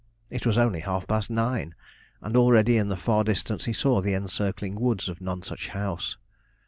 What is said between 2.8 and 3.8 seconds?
the far distance he